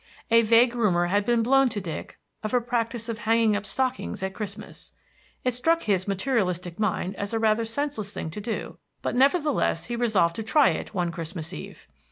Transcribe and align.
A 0.31 0.41
vague 0.41 0.73
rumor 0.75 1.05
had 1.05 1.25
been 1.27 1.43
blown 1.43 1.69
to 1.69 1.79
Dick 1.79 2.17
of 2.41 2.55
a 2.55 2.59
practice 2.59 3.07
of 3.07 3.19
hanging 3.19 3.55
up 3.55 3.67
stockings 3.67 4.23
at 4.23 4.33
Christmas. 4.33 4.93
It 5.43 5.53
struck 5.53 5.83
his 5.83 6.07
materialistic 6.07 6.79
mind 6.79 7.15
as 7.17 7.33
a 7.33 7.39
rather 7.39 7.65
senseless 7.65 8.11
thing 8.11 8.31
to 8.31 8.41
do; 8.41 8.79
but 9.03 9.13
nevertheless 9.15 9.85
he 9.85 9.95
resolved 9.95 10.35
to 10.37 10.41
try 10.43 10.69
it 10.69 10.95
one 10.95 11.11
Christmas 11.11 11.53
Eve. 11.53 11.87